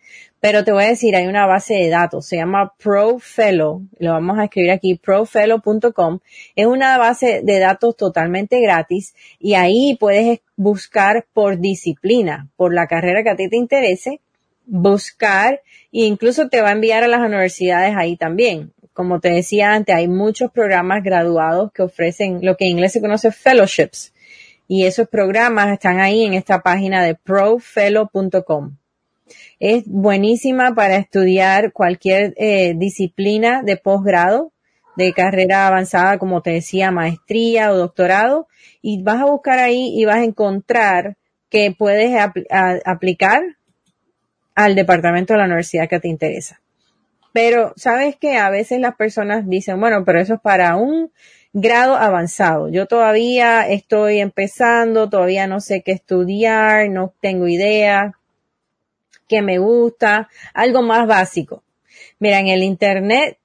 Pero 0.43 0.65
te 0.65 0.73
voy 0.73 0.83
a 0.83 0.87
decir, 0.87 1.15
hay 1.15 1.27
una 1.27 1.45
base 1.45 1.73
de 1.73 1.87
datos, 1.87 2.25
se 2.25 2.35
llama 2.35 2.73
ProFellow, 2.77 3.87
lo 3.97 4.11
vamos 4.11 4.37
a 4.37 4.43
escribir 4.43 4.71
aquí, 4.71 4.95
profellow.com. 4.95 6.19
Es 6.57 6.65
una 6.65 6.97
base 6.97 7.39
de 7.45 7.59
datos 7.59 7.95
totalmente 7.95 8.59
gratis 8.59 9.15
y 9.39 9.53
ahí 9.53 9.95
puedes 9.97 10.41
buscar 10.57 11.25
por 11.31 11.59
disciplina, 11.59 12.49
por 12.57 12.73
la 12.73 12.87
carrera 12.87 13.23
que 13.23 13.29
a 13.29 13.37
ti 13.37 13.47
te 13.47 13.55
interese, 13.55 14.19
buscar 14.65 15.61
e 15.93 16.01
incluso 16.01 16.49
te 16.49 16.61
va 16.61 16.71
a 16.71 16.73
enviar 16.73 17.05
a 17.05 17.07
las 17.07 17.21
universidades 17.21 17.95
ahí 17.95 18.17
también. 18.17 18.73
Como 18.91 19.21
te 19.21 19.29
decía 19.29 19.71
antes, 19.71 19.95
hay 19.95 20.09
muchos 20.09 20.51
programas 20.51 21.05
graduados 21.05 21.71
que 21.71 21.83
ofrecen 21.83 22.39
lo 22.41 22.57
que 22.57 22.65
en 22.65 22.71
inglés 22.71 22.91
se 22.91 22.99
conoce 22.99 23.31
fellowships 23.31 24.13
y 24.67 24.87
esos 24.87 25.07
programas 25.07 25.71
están 25.71 26.01
ahí 26.01 26.25
en 26.25 26.33
esta 26.33 26.61
página 26.61 27.01
de 27.01 27.15
profellow.com. 27.15 28.75
Es 29.59 29.83
buenísima 29.85 30.75
para 30.75 30.97
estudiar 30.97 31.71
cualquier 31.71 32.33
eh, 32.37 32.73
disciplina 32.75 33.63
de 33.63 33.77
posgrado, 33.77 34.51
de 34.95 35.13
carrera 35.13 35.67
avanzada, 35.67 36.17
como 36.17 36.41
te 36.41 36.51
decía, 36.51 36.91
maestría 36.91 37.71
o 37.71 37.77
doctorado, 37.77 38.47
y 38.81 39.01
vas 39.01 39.21
a 39.21 39.25
buscar 39.25 39.59
ahí 39.59 39.91
y 39.95 40.05
vas 40.05 40.17
a 40.17 40.23
encontrar 40.23 41.17
que 41.49 41.73
puedes 41.77 42.15
aplicar 42.85 43.43
al 44.55 44.75
departamento 44.75 45.33
de 45.33 45.39
la 45.39 45.45
universidad 45.45 45.87
que 45.87 45.99
te 45.99 46.07
interesa. 46.07 46.61
Pero 47.31 47.73
sabes 47.75 48.15
que 48.15 48.37
a 48.37 48.49
veces 48.49 48.79
las 48.79 48.95
personas 48.95 49.47
dicen, 49.47 49.79
bueno, 49.79 50.03
pero 50.05 50.19
eso 50.19 50.35
es 50.35 50.41
para 50.41 50.75
un 50.75 51.11
grado 51.51 51.95
avanzado. 51.95 52.69
Yo 52.69 52.85
todavía 52.85 53.67
estoy 53.67 54.19
empezando, 54.19 55.09
todavía 55.09 55.47
no 55.47 55.59
sé 55.59 55.81
qué 55.81 55.91
estudiar, 55.91 56.89
no 56.89 57.13
tengo 57.21 57.47
idea 57.47 58.13
que 59.27 59.41
me 59.41 59.57
gusta, 59.57 60.29
algo 60.53 60.81
más 60.81 61.07
básico. 61.07 61.63
Mira, 62.19 62.39
en 62.39 62.47
el 62.47 62.63
Internet 62.63 63.37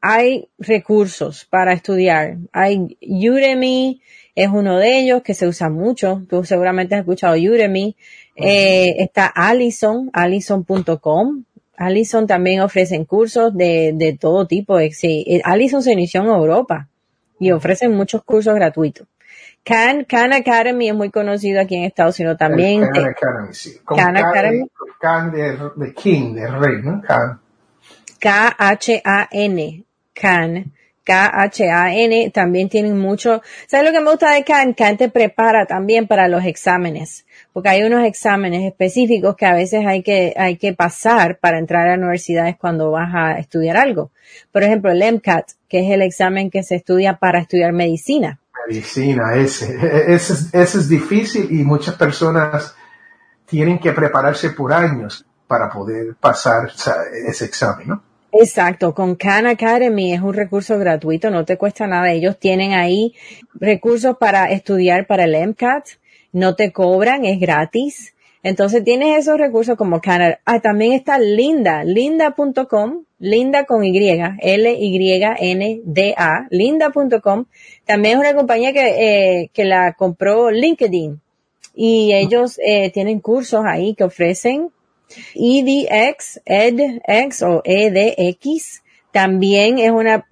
hay 0.00 0.48
recursos 0.58 1.46
para 1.46 1.72
estudiar. 1.72 2.36
Hay 2.52 2.96
Udemy, 3.00 4.00
es 4.34 4.48
uno 4.48 4.78
de 4.78 4.98
ellos 4.98 5.22
que 5.22 5.34
se 5.34 5.46
usa 5.46 5.68
mucho. 5.70 6.22
Tú 6.28 6.44
seguramente 6.44 6.94
has 6.94 7.00
escuchado 7.00 7.34
Udemy. 7.34 7.96
Eh, 8.36 8.96
está 8.98 9.26
Allison, 9.26 10.10
allison.com. 10.12 11.44
Allison 11.76 12.26
también 12.26 12.60
ofrecen 12.60 13.04
cursos 13.04 13.54
de, 13.56 13.92
de 13.94 14.16
todo 14.16 14.46
tipo. 14.46 14.78
Sí, 14.92 15.24
eh, 15.26 15.40
Allison 15.44 15.82
se 15.82 15.92
inició 15.92 16.22
en 16.22 16.28
Europa 16.28 16.88
y 17.38 17.50
ofrecen 17.50 17.94
muchos 17.94 18.22
cursos 18.22 18.54
gratuitos. 18.54 19.06
Khan, 19.66 20.04
Khan 20.04 20.32
Academy 20.32 20.90
es 20.90 20.94
muy 20.94 21.10
conocido 21.10 21.60
aquí 21.60 21.74
en 21.74 21.84
Estados 21.86 22.20
Unidos 22.20 22.38
también. 22.38 22.82
Khan 22.82 23.04
Academy, 23.04 23.52
sí. 23.52 23.80
Khan, 23.84 24.16
Academy. 24.16 24.64
Khan 25.00 25.32
de, 25.32 25.92
King, 25.92 26.34
de 26.34 26.46
Rey, 26.46 26.82
¿no? 26.84 27.02
Khan. 27.02 27.40
K-H-A-N. 28.20 29.84
Khan. 30.14 30.72
K-H-A-N. 31.02 32.30
También 32.30 32.68
tienen 32.68 32.96
mucho. 32.96 33.42
¿Sabes 33.66 33.86
lo 33.86 33.92
que 33.92 34.00
me 34.04 34.10
gusta 34.10 34.34
de 34.34 34.44
Khan? 34.44 34.72
Khan 34.72 34.96
te 34.98 35.08
prepara 35.08 35.66
también 35.66 36.06
para 36.06 36.28
los 36.28 36.44
exámenes. 36.44 37.26
Porque 37.52 37.70
hay 37.70 37.82
unos 37.82 38.06
exámenes 38.06 38.62
específicos 38.62 39.34
que 39.34 39.46
a 39.46 39.52
veces 39.54 39.84
hay 39.84 40.04
que, 40.04 40.32
hay 40.36 40.58
que 40.58 40.74
pasar 40.74 41.38
para 41.40 41.58
entrar 41.58 41.88
a 41.88 41.94
universidades 41.94 42.56
cuando 42.56 42.92
vas 42.92 43.12
a 43.12 43.40
estudiar 43.40 43.76
algo. 43.76 44.12
Por 44.52 44.62
ejemplo, 44.62 44.92
el 44.92 45.02
MCAT, 45.14 45.50
que 45.68 45.80
es 45.80 45.90
el 45.90 46.02
examen 46.02 46.50
que 46.50 46.62
se 46.62 46.76
estudia 46.76 47.16
para 47.16 47.40
estudiar 47.40 47.72
medicina 47.72 48.38
medicina, 48.66 49.34
ese, 49.34 49.76
ese, 50.12 50.34
ese 50.52 50.78
es 50.78 50.88
difícil 50.88 51.48
y 51.50 51.64
muchas 51.64 51.94
personas 51.96 52.74
tienen 53.46 53.78
que 53.78 53.92
prepararse 53.92 54.50
por 54.50 54.72
años 54.72 55.24
para 55.46 55.70
poder 55.70 56.14
pasar 56.16 56.70
ese 57.26 57.44
examen, 57.44 57.88
¿no? 57.88 58.02
Exacto, 58.32 58.92
con 58.92 59.14
Khan 59.14 59.46
Academy 59.46 60.12
es 60.12 60.20
un 60.20 60.34
recurso 60.34 60.78
gratuito, 60.78 61.30
no 61.30 61.44
te 61.44 61.56
cuesta 61.56 61.86
nada. 61.86 62.10
Ellos 62.10 62.38
tienen 62.38 62.72
ahí 62.72 63.14
recursos 63.54 64.16
para 64.18 64.50
estudiar 64.50 65.06
para 65.06 65.24
el 65.24 65.48
MCAT, 65.48 65.86
no 66.32 66.54
te 66.54 66.72
cobran, 66.72 67.24
es 67.24 67.40
gratis. 67.40 68.14
Entonces 68.46 68.84
tienes 68.84 69.18
esos 69.18 69.38
recursos 69.38 69.76
como 69.76 70.00
Canada. 70.00 70.38
Ah, 70.44 70.60
también 70.60 70.92
está 70.92 71.18
Linda, 71.18 71.82
linda.com, 71.82 73.02
linda 73.18 73.64
con 73.64 73.82
Y, 73.82 73.98
L-Y-N-D-A, 74.38 75.66
linda.com. 76.50 77.46
También 77.84 78.14
es 78.14 78.20
una 78.20 78.36
compañía 78.36 78.72
que, 78.72 79.40
eh, 79.40 79.50
que 79.52 79.64
la 79.64 79.94
compró 79.94 80.52
LinkedIn 80.52 81.20
y 81.74 82.12
ellos 82.14 82.60
eh, 82.64 82.92
tienen 82.92 83.18
cursos 83.18 83.64
ahí 83.66 83.96
que 83.96 84.04
ofrecen 84.04 84.70
EDX, 85.34 86.40
EDX 86.44 87.42
o 87.42 87.62
EDX. 87.64 88.84
También 89.10 89.80
es 89.80 89.90
una, 89.90 90.24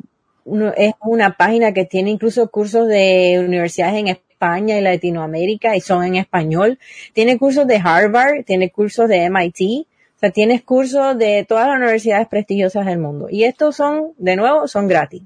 es 0.76 0.94
una 1.00 1.36
página 1.36 1.72
que 1.72 1.84
tiene 1.84 2.12
incluso 2.12 2.48
cursos 2.48 2.86
de 2.86 3.42
universidades 3.44 3.96
en 3.96 4.06
España 4.06 4.33
y 4.58 4.80
Latinoamérica 4.80 5.76
y 5.76 5.80
son 5.80 6.04
en 6.04 6.16
español. 6.16 6.78
Tiene 7.12 7.38
cursos 7.38 7.66
de 7.66 7.80
Harvard, 7.82 8.44
tiene 8.44 8.70
cursos 8.70 9.08
de 9.08 9.28
MIT. 9.30 9.86
O 10.16 10.18
sea, 10.18 10.30
tienes 10.30 10.62
cursos 10.62 11.18
de 11.18 11.44
todas 11.48 11.68
las 11.68 11.76
universidades 11.76 12.28
prestigiosas 12.28 12.86
del 12.86 12.98
mundo. 12.98 13.26
Y 13.30 13.44
estos 13.44 13.76
son, 13.76 14.12
de 14.18 14.36
nuevo, 14.36 14.68
son 14.68 14.86
gratis. 14.88 15.22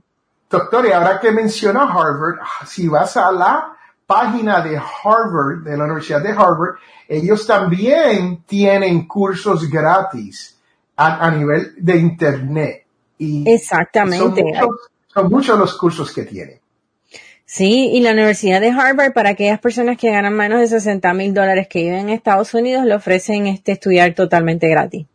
Doctor, 0.51 0.87
y 0.87 0.93
ahora 0.93 1.21
que 1.21 1.31
menciona 1.31 1.83
Harvard, 1.83 2.39
si 2.67 2.89
vas 2.89 3.17
a 3.17 3.31
la 3.31 3.77
página 4.07 4.63
de 4.63 4.79
Harvard, 4.79 5.63
de 5.63 5.77
la 5.77 5.85
Universidad 5.85 6.23
de 6.23 6.31
Harvard, 6.31 6.77
ellos 7.07 7.47
también 7.47 8.43
tienen 8.47 9.07
cursos 9.07 9.69
gratis 9.69 10.59
a, 10.97 11.31
nivel 11.31 11.75
de 11.77 11.97
Internet. 11.97 12.87
Y 13.19 13.49
Exactamente. 13.49 14.43
Son 15.13 15.29
muchos, 15.29 15.59
los 15.59 15.77
cursos 15.77 16.13
que 16.13 16.25
tienen. 16.25 16.58
Sí, 17.51 17.89
y 17.95 18.03
la 18.03 18.13
Universidad 18.13 18.61
de 18.61 18.69
Harvard, 18.69 19.15
para 19.15 19.31
aquellas 19.31 19.59
personas 19.59 19.97
que 19.97 20.11
ganan 20.11 20.35
menos 20.35 20.61
de 20.61 20.67
60 20.67 21.15
mil 21.15 21.33
dólares 21.33 21.67
que 21.67 21.79
viven 21.79 22.01
en 22.01 22.09
Estados 22.11 22.53
Unidos, 22.53 22.85
le 22.85 22.95
ofrecen 22.95 23.47
este 23.47 23.73
estudiar 23.73 24.13
totalmente 24.13 24.69
gratis. 24.69 25.07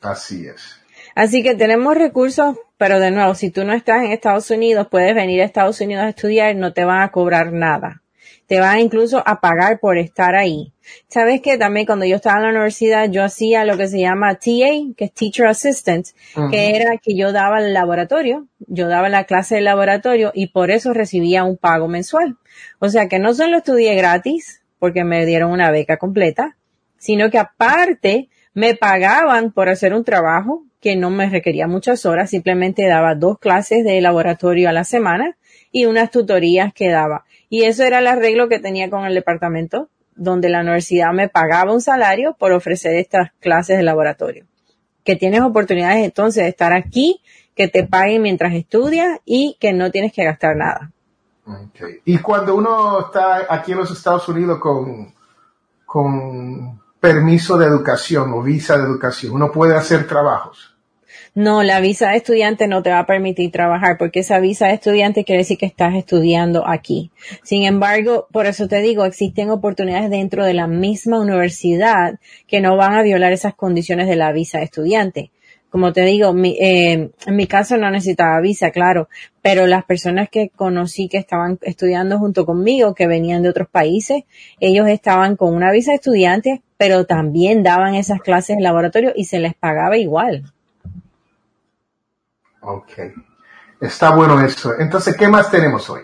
Así 0.00 0.46
es. 0.46 0.80
Así 1.14 1.42
que 1.42 1.54
tenemos 1.54 1.94
recursos, 1.94 2.56
pero 2.78 3.00
de 3.00 3.10
nuevo, 3.10 3.34
si 3.34 3.50
tú 3.50 3.66
no 3.66 3.74
estás 3.74 4.02
en 4.02 4.12
Estados 4.12 4.50
Unidos, 4.50 4.88
puedes 4.90 5.14
venir 5.14 5.42
a 5.42 5.44
Estados 5.44 5.78
Unidos 5.82 6.04
a 6.04 6.08
estudiar, 6.08 6.56
no 6.56 6.72
te 6.72 6.86
van 6.86 7.02
a 7.02 7.12
cobrar 7.12 7.52
nada. 7.52 8.02
Te 8.48 8.58
van 8.58 8.80
incluso 8.80 9.22
a 9.24 9.40
pagar 9.40 9.78
por 9.78 9.98
estar 9.98 10.34
ahí. 10.34 10.72
Sabes 11.06 11.42
que 11.42 11.58
también 11.58 11.86
cuando 11.86 12.06
yo 12.06 12.16
estaba 12.16 12.38
en 12.38 12.44
la 12.44 12.50
universidad, 12.50 13.08
yo 13.10 13.22
hacía 13.22 13.64
lo 13.64 13.76
que 13.76 13.88
se 13.88 14.00
llama 14.00 14.34
TA, 14.36 14.94
que 14.96 15.04
es 15.04 15.12
Teacher 15.12 15.46
Assistant, 15.46 16.06
que 16.50 16.74
era 16.74 16.96
que 16.96 17.14
yo 17.14 17.32
daba 17.32 17.60
el 17.60 17.74
laboratorio, 17.74 18.48
yo 18.60 18.88
daba 18.88 19.08
la 19.10 19.24
clase 19.24 19.56
de 19.56 19.60
laboratorio 19.60 20.32
y 20.34 20.48
por 20.48 20.70
eso 20.70 20.94
recibía 20.94 21.44
un 21.44 21.58
pago 21.58 21.88
mensual. 21.88 22.38
O 22.78 22.88
sea 22.88 23.06
que 23.06 23.18
no 23.18 23.34
solo 23.34 23.58
estudié 23.58 23.94
gratis, 23.94 24.62
porque 24.78 25.04
me 25.04 25.26
dieron 25.26 25.50
una 25.50 25.70
beca 25.70 25.98
completa, 25.98 26.56
sino 26.96 27.30
que 27.30 27.38
aparte 27.38 28.28
me 28.54 28.74
pagaban 28.74 29.52
por 29.52 29.68
hacer 29.68 29.94
un 29.94 30.04
trabajo 30.04 30.64
que 30.80 30.96
no 30.96 31.10
me 31.10 31.28
requería 31.28 31.66
muchas 31.66 32.06
horas, 32.06 32.30
simplemente 32.30 32.86
daba 32.86 33.14
dos 33.14 33.38
clases 33.38 33.84
de 33.84 34.00
laboratorio 34.00 34.68
a 34.68 34.72
la 34.72 34.84
semana 34.84 35.36
y 35.70 35.86
unas 35.86 36.10
tutorías 36.10 36.72
que 36.72 36.88
daba. 36.88 37.24
Y 37.48 37.64
eso 37.64 37.84
era 37.84 38.00
el 38.00 38.06
arreglo 38.06 38.48
que 38.48 38.58
tenía 38.58 38.90
con 38.90 39.04
el 39.04 39.14
departamento, 39.14 39.88
donde 40.14 40.48
la 40.48 40.60
universidad 40.60 41.12
me 41.12 41.28
pagaba 41.28 41.72
un 41.72 41.80
salario 41.80 42.34
por 42.38 42.52
ofrecer 42.52 42.96
estas 42.96 43.30
clases 43.40 43.76
de 43.78 43.82
laboratorio. 43.82 44.46
Que 45.04 45.16
tienes 45.16 45.40
oportunidades 45.40 46.04
entonces 46.04 46.42
de 46.42 46.50
estar 46.50 46.72
aquí, 46.72 47.22
que 47.54 47.68
te 47.68 47.86
paguen 47.86 48.22
mientras 48.22 48.52
estudias 48.52 49.20
y 49.24 49.56
que 49.60 49.72
no 49.72 49.90
tienes 49.90 50.12
que 50.12 50.24
gastar 50.24 50.56
nada. 50.56 50.92
Y 52.04 52.18
cuando 52.18 52.54
uno 52.54 53.06
está 53.06 53.46
aquí 53.48 53.72
en 53.72 53.78
los 53.78 53.90
Estados 53.90 54.28
Unidos 54.28 54.58
con, 54.58 55.14
con 55.86 56.80
permiso 57.00 57.56
de 57.56 57.66
educación 57.66 58.32
o 58.34 58.42
visa 58.42 58.76
de 58.76 58.84
educación, 58.84 59.32
uno 59.32 59.50
puede 59.50 59.74
hacer 59.74 60.06
trabajos. 60.06 60.67
No, 61.34 61.62
la 61.62 61.80
visa 61.80 62.10
de 62.10 62.16
estudiante 62.16 62.66
no 62.66 62.82
te 62.82 62.90
va 62.90 63.00
a 63.00 63.06
permitir 63.06 63.50
trabajar 63.50 63.96
porque 63.98 64.20
esa 64.20 64.40
visa 64.40 64.66
de 64.66 64.74
estudiante 64.74 65.24
quiere 65.24 65.42
decir 65.42 65.58
que 65.58 65.66
estás 65.66 65.94
estudiando 65.94 66.66
aquí. 66.66 67.10
Sin 67.42 67.64
embargo, 67.64 68.26
por 68.32 68.46
eso 68.46 68.68
te 68.68 68.80
digo, 68.80 69.04
existen 69.04 69.50
oportunidades 69.50 70.10
dentro 70.10 70.44
de 70.44 70.54
la 70.54 70.66
misma 70.66 71.20
universidad 71.20 72.18
que 72.46 72.60
no 72.60 72.76
van 72.76 72.94
a 72.94 73.02
violar 73.02 73.32
esas 73.32 73.54
condiciones 73.54 74.08
de 74.08 74.16
la 74.16 74.32
visa 74.32 74.58
de 74.58 74.64
estudiante. 74.64 75.30
Como 75.70 75.92
te 75.92 76.00
digo, 76.02 76.34
eh, 76.44 77.10
en 77.26 77.36
mi 77.36 77.46
caso 77.46 77.76
no 77.76 77.90
necesitaba 77.90 78.40
visa, 78.40 78.70
claro, 78.70 79.08
pero 79.42 79.66
las 79.66 79.84
personas 79.84 80.30
que 80.30 80.48
conocí 80.48 81.08
que 81.08 81.18
estaban 81.18 81.58
estudiando 81.60 82.18
junto 82.18 82.46
conmigo, 82.46 82.94
que 82.94 83.06
venían 83.06 83.42
de 83.42 83.50
otros 83.50 83.68
países, 83.68 84.22
ellos 84.60 84.88
estaban 84.88 85.36
con 85.36 85.54
una 85.54 85.70
visa 85.70 85.90
de 85.90 85.96
estudiante, 85.96 86.62
pero 86.78 87.04
también 87.04 87.62
daban 87.62 87.94
esas 87.94 88.22
clases 88.22 88.56
en 88.56 88.62
laboratorio 88.62 89.12
y 89.14 89.24
se 89.24 89.40
les 89.40 89.54
pagaba 89.54 89.98
igual. 89.98 90.44
Ok. 92.60 92.92
Está 93.80 94.14
bueno 94.14 94.40
eso. 94.40 94.72
Entonces, 94.78 95.16
¿qué 95.16 95.28
más 95.28 95.50
tenemos 95.50 95.88
hoy? 95.88 96.02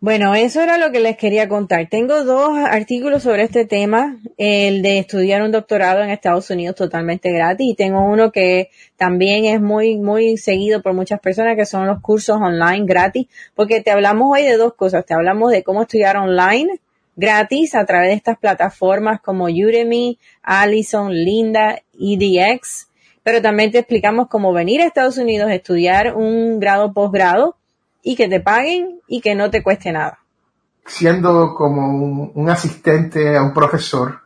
Bueno, 0.00 0.36
eso 0.36 0.60
era 0.60 0.78
lo 0.78 0.92
que 0.92 1.00
les 1.00 1.16
quería 1.16 1.48
contar. 1.48 1.88
Tengo 1.88 2.22
dos 2.22 2.56
artículos 2.56 3.24
sobre 3.24 3.42
este 3.42 3.64
tema, 3.64 4.16
el 4.36 4.80
de 4.80 5.00
estudiar 5.00 5.42
un 5.42 5.50
doctorado 5.50 6.04
en 6.04 6.10
Estados 6.10 6.50
Unidos 6.50 6.76
totalmente 6.76 7.32
gratis 7.32 7.66
y 7.68 7.74
tengo 7.74 8.04
uno 8.04 8.30
que 8.30 8.70
también 8.96 9.44
es 9.44 9.60
muy, 9.60 9.96
muy 9.96 10.36
seguido 10.36 10.82
por 10.82 10.92
muchas 10.92 11.18
personas 11.18 11.56
que 11.56 11.66
son 11.66 11.88
los 11.88 12.00
cursos 12.00 12.36
online 12.36 12.86
gratis, 12.86 13.26
porque 13.56 13.80
te 13.80 13.90
hablamos 13.90 14.28
hoy 14.30 14.44
de 14.44 14.56
dos 14.56 14.74
cosas. 14.74 15.04
Te 15.04 15.14
hablamos 15.14 15.50
de 15.50 15.64
cómo 15.64 15.82
estudiar 15.82 16.16
online 16.16 16.78
gratis 17.16 17.74
a 17.74 17.84
través 17.84 18.10
de 18.10 18.14
estas 18.14 18.38
plataformas 18.38 19.20
como 19.20 19.46
Udemy, 19.46 20.16
Allison, 20.42 21.12
Linda, 21.12 21.82
EDX, 21.98 22.87
pero 23.28 23.42
también 23.42 23.70
te 23.70 23.80
explicamos 23.80 24.28
cómo 24.28 24.54
venir 24.54 24.80
a 24.80 24.86
Estados 24.86 25.18
Unidos 25.18 25.50
a 25.50 25.54
estudiar 25.54 26.16
un 26.16 26.58
grado 26.58 26.94
posgrado 26.94 27.58
y 28.02 28.16
que 28.16 28.26
te 28.26 28.40
paguen 28.40 29.02
y 29.06 29.20
que 29.20 29.34
no 29.34 29.50
te 29.50 29.62
cueste 29.62 29.92
nada. 29.92 30.20
Siendo 30.86 31.54
como 31.54 32.30
un, 32.34 32.48
asistente 32.48 33.36
a 33.36 33.42
un 33.42 33.52
profesor, 33.52 34.20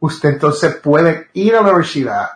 usted 0.00 0.30
entonces 0.30 0.74
puede 0.82 1.28
ir 1.34 1.54
a 1.54 1.62
la 1.62 1.68
universidad, 1.68 2.28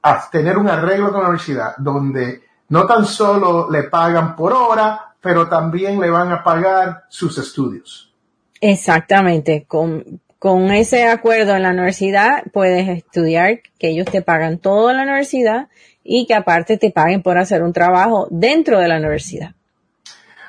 a 0.00 0.30
tener 0.30 0.56
un 0.56 0.68
arreglo 0.68 1.10
con 1.10 1.22
la 1.22 1.30
universidad 1.30 1.74
donde 1.78 2.42
no 2.68 2.86
tan 2.86 3.04
solo 3.04 3.68
le 3.68 3.82
pagan 3.82 4.36
por 4.36 4.52
hora, 4.52 5.16
pero 5.20 5.48
también 5.48 6.00
le 6.00 6.10
van 6.10 6.30
a 6.30 6.44
pagar 6.44 7.06
sus 7.08 7.36
estudios. 7.38 8.14
Exactamente, 8.60 9.64
con, 9.66 10.20
con 10.40 10.70
ese 10.70 11.06
acuerdo 11.06 11.54
en 11.54 11.62
la 11.62 11.70
universidad 11.70 12.44
puedes 12.50 12.88
estudiar, 12.88 13.60
que 13.78 13.90
ellos 13.90 14.06
te 14.10 14.22
pagan 14.22 14.58
todo 14.58 14.90
en 14.90 14.96
la 14.96 15.02
universidad 15.02 15.68
y 16.02 16.26
que 16.26 16.34
aparte 16.34 16.78
te 16.78 16.90
paguen 16.90 17.22
por 17.22 17.36
hacer 17.36 17.62
un 17.62 17.74
trabajo 17.74 18.26
dentro 18.30 18.80
de 18.80 18.88
la 18.88 18.96
universidad. 18.96 19.54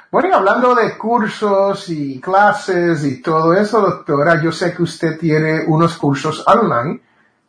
Bueno, 0.09 0.33
hablando 0.33 0.75
de 0.75 0.97
cursos 0.97 1.89
y 1.89 2.21
clases 2.21 3.03
y 3.03 3.21
todo 3.21 3.53
eso, 3.53 3.81
doctora, 3.81 4.41
yo 4.41 4.53
sé 4.53 4.73
que 4.73 4.81
usted 4.81 5.19
tiene 5.19 5.65
unos 5.67 5.97
cursos 5.97 6.41
online. 6.47 7.01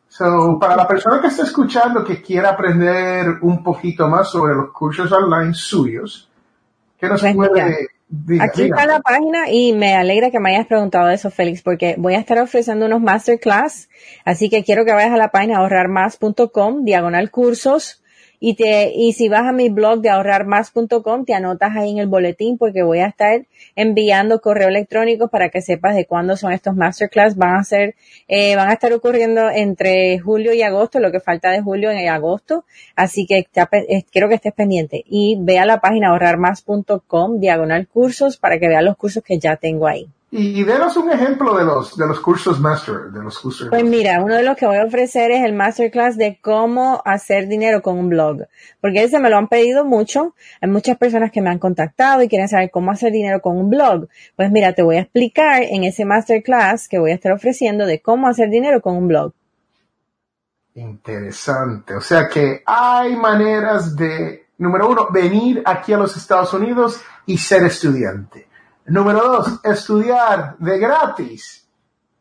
So, 0.09 0.59
para 0.61 0.75
la 0.75 0.89
persona 0.89 1.21
que 1.21 1.29
está 1.29 1.45
escuchando 1.45 2.05
que 2.05 2.21
quiera 2.21 2.51
aprender 2.51 3.39
un 3.43 3.63
poquito 3.63 4.09
más 4.09 4.29
sobre 4.29 4.55
los 4.55 4.73
cursos 4.73 5.11
online 5.13 5.55
suyos, 5.55 6.29
¿qué 6.99 7.09
nos 7.09 7.21
pues 7.21 7.37
puede 7.37 7.89
Aquí 8.41 8.65
está 8.65 8.87
la 8.87 9.01
página 9.01 9.51
y 9.51 9.73
me 9.73 9.95
alegra 9.95 10.31
que 10.31 10.39
me 10.39 10.55
hayas 10.55 10.67
preguntado 10.67 11.09
eso, 11.09 11.31
Félix, 11.31 11.63
porque 11.63 11.95
voy 11.97 12.15
a 12.15 12.19
estar 12.19 12.39
ofreciendo 12.39 12.87
unos 12.87 13.01
masterclass, 13.01 13.89
así 14.25 14.51
que 14.51 14.65
quiero 14.65 14.85
que 14.85 14.93
vayas 14.93 15.13
a 15.13 15.17
la 15.17 15.31
página 15.31 15.59
ahorrarmás.com, 15.59 16.85
diagonal 16.85 17.31
cursos, 17.31 18.02
y 18.45 18.57
te, 18.57 18.91
y 18.93 19.13
si 19.13 19.29
vas 19.29 19.47
a 19.47 19.53
mi 19.53 19.69
blog 19.69 20.01
de 20.01 20.11
ahorrarmás.com, 20.11 21.25
te 21.25 21.33
anotas 21.33 21.77
ahí 21.77 21.93
en 21.93 21.99
el 21.99 22.09
boletín 22.09 22.59
porque 22.59 22.83
voy 22.83 22.99
a 22.99 23.07
estar 23.07 23.47
enviando 23.77 24.41
correo 24.41 24.67
electrónico 24.67 25.29
para 25.29 25.49
que 25.49 25.63
sepas 25.63 25.95
de 25.95 26.07
cuándo 26.07 26.37
son 26.37 26.51
estos 26.51 26.75
masterclass. 26.75 27.37
Van 27.37 27.55
a 27.55 27.63
ser, 27.63 27.95
eh, 28.27 28.57
van 28.57 28.69
a 28.69 28.73
estar 28.73 28.93
ocurriendo 28.93 29.49
entre 29.49 30.19
julio 30.19 30.53
y 30.55 30.63
agosto, 30.63 30.99
lo 30.99 31.13
que 31.13 31.21
falta 31.21 31.53
de 31.53 31.63
julio 31.63 31.93
en 31.93 32.09
agosto. 32.09 32.65
Así 32.97 33.27
que 33.27 33.47
quiero 34.11 34.29
que 34.29 34.35
estés 34.35 34.53
pendiente 34.53 35.05
y 35.07 35.37
ve 35.39 35.61
a 35.61 35.65
la 35.65 35.81
página 35.81 36.09
ahorrarmás.com, 36.09 37.39
diagonal 37.39 37.87
cursos, 37.87 38.39
para 38.39 38.59
que 38.59 38.67
veas 38.67 38.83
los 38.83 38.97
cursos 38.97 39.23
que 39.23 39.39
ya 39.39 39.55
tengo 39.55 39.87
ahí. 39.87 40.09
Y, 40.35 40.65
denos 40.65 40.97
un 40.97 41.11
ejemplo 41.11 41.55
de 41.59 41.63
los, 41.63 41.95
de 41.95 42.07
los 42.07 42.19
cursos 42.19 42.59
master, 42.59 43.11
de 43.13 43.23
los 43.23 43.39
cursos. 43.39 43.69
Pues 43.69 43.85
mira, 43.85 44.23
uno 44.23 44.35
de 44.35 44.43
los 44.43 44.57
que 44.57 44.65
voy 44.65 44.79
a 44.79 44.85
ofrecer 44.87 45.31
es 45.31 45.45
el 45.45 45.53
masterclass 45.53 46.17
de 46.17 46.39
cómo 46.41 47.03
hacer 47.05 47.49
dinero 47.49 47.83
con 47.83 47.99
un 47.99 48.09
blog. 48.09 48.47
Porque 48.81 49.03
ese 49.03 49.19
me 49.19 49.29
lo 49.29 49.37
han 49.37 49.49
pedido 49.49 49.85
mucho. 49.85 50.35
Hay 50.63 50.71
muchas 50.71 50.97
personas 50.97 51.33
que 51.33 51.43
me 51.43 51.51
han 51.51 51.59
contactado 51.59 52.23
y 52.23 52.29
quieren 52.31 52.49
saber 52.49 52.71
cómo 52.71 52.91
hacer 52.91 53.13
dinero 53.13 53.43
con 53.43 53.59
un 53.59 53.69
blog. 53.69 54.09
Pues 54.35 54.51
mira, 54.51 54.73
te 54.73 54.83
voy 54.83 54.97
a 54.97 55.01
explicar 55.03 55.65
en 55.65 55.85
ese 55.85 56.07
masterclass 56.07 56.89
que 56.89 56.99
voy 56.99 57.11
a 57.11 57.15
estar 57.15 57.33
ofreciendo 57.33 57.85
de 57.85 58.01
cómo 58.01 58.27
hacer 58.27 58.49
dinero 58.49 58.81
con 58.81 58.97
un 58.97 59.09
blog. 59.09 59.35
Interesante. 60.77 61.95
O 61.95 62.01
sea 62.01 62.27
que 62.31 62.63
hay 62.65 63.15
maneras 63.17 63.95
de, 63.95 64.47
número 64.57 64.89
uno, 64.89 65.09
venir 65.13 65.63
aquí 65.67 65.93
a 65.93 65.99
los 65.99 66.17
Estados 66.17 66.55
Unidos 66.55 67.03
y 67.27 67.37
ser 67.37 67.65
estudiante. 67.65 68.49
Número 68.87 69.21
dos, 69.21 69.61
estudiar 69.65 70.57
de 70.59 70.79
gratis 70.79 71.69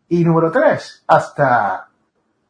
Y 0.09 0.23
número 0.23 0.51
tres, 0.51 1.03
hasta 1.07 1.87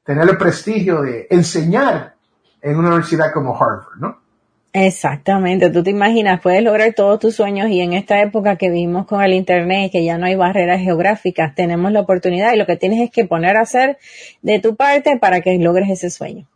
tener 0.03 0.29
el 0.29 0.37
prestigio 0.37 1.01
de 1.01 1.27
enseñar 1.29 2.15
en 2.61 2.77
una 2.77 2.89
universidad 2.89 3.31
como 3.33 3.55
Harvard, 3.55 3.97
¿no? 3.99 4.21
Exactamente, 4.73 5.69
tú 5.69 5.83
te 5.83 5.89
imaginas, 5.89 6.39
puedes 6.39 6.63
lograr 6.63 6.93
todos 6.93 7.19
tus 7.19 7.35
sueños 7.35 7.69
y 7.69 7.81
en 7.81 7.91
esta 7.91 8.21
época 8.21 8.55
que 8.55 8.69
vivimos 8.69 9.05
con 9.05 9.21
el 9.21 9.33
Internet, 9.33 9.91
que 9.91 10.05
ya 10.05 10.17
no 10.17 10.25
hay 10.25 10.35
barreras 10.35 10.79
geográficas, 10.79 11.53
tenemos 11.55 11.91
la 11.91 11.99
oportunidad 11.99 12.53
y 12.53 12.57
lo 12.57 12.65
que 12.65 12.77
tienes 12.77 13.01
es 13.01 13.11
que 13.11 13.25
poner 13.25 13.57
a 13.57 13.61
hacer 13.61 13.97
de 14.41 14.59
tu 14.59 14.77
parte 14.77 15.17
para 15.19 15.41
que 15.41 15.57
logres 15.59 15.89
ese 15.89 16.09
sueño. 16.09 16.47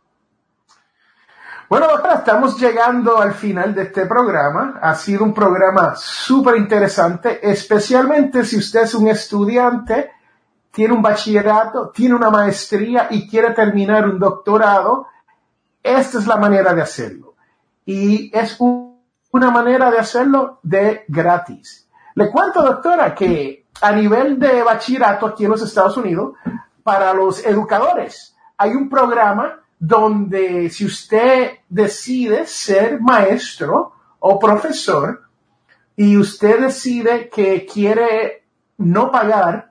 Bueno, 1.68 1.88
doctora, 1.88 2.14
estamos 2.14 2.60
llegando 2.60 3.20
al 3.20 3.34
final 3.34 3.74
de 3.74 3.82
este 3.82 4.06
programa. 4.06 4.78
Ha 4.80 4.94
sido 4.94 5.24
un 5.24 5.34
programa 5.34 5.96
súper 5.96 6.58
interesante, 6.58 7.40
especialmente 7.42 8.44
si 8.44 8.58
usted 8.58 8.82
es 8.82 8.94
un 8.94 9.08
estudiante, 9.08 10.12
tiene 10.70 10.94
un 10.94 11.02
bachillerato, 11.02 11.90
tiene 11.90 12.14
una 12.14 12.30
maestría 12.30 13.08
y 13.10 13.28
quiere 13.28 13.50
terminar 13.50 14.08
un 14.08 14.20
doctorado. 14.20 15.08
Esta 15.82 16.18
es 16.18 16.26
la 16.28 16.36
manera 16.36 16.72
de 16.72 16.82
hacerlo 16.82 17.34
y 17.84 18.30
es 18.32 18.56
una 18.60 19.50
manera 19.50 19.90
de 19.90 19.98
hacerlo 19.98 20.60
de 20.62 21.04
gratis. 21.08 21.88
Le 22.14 22.30
cuento, 22.30 22.62
doctora, 22.62 23.12
que 23.12 23.66
a 23.80 23.90
nivel 23.90 24.38
de 24.38 24.62
bachillerato 24.62 25.26
aquí 25.26 25.44
en 25.44 25.50
los 25.50 25.62
Estados 25.62 25.96
Unidos, 25.96 26.34
para 26.84 27.12
los 27.12 27.44
educadores, 27.44 28.36
hay 28.56 28.70
un 28.70 28.88
programa 28.88 29.65
donde 29.78 30.70
si 30.70 30.86
usted 30.86 31.58
decide 31.68 32.46
ser 32.46 33.00
maestro 33.00 33.92
o 34.18 34.38
profesor 34.38 35.22
y 35.96 36.16
usted 36.16 36.60
decide 36.60 37.28
que 37.28 37.66
quiere 37.66 38.44
no 38.78 39.10
pagar 39.10 39.70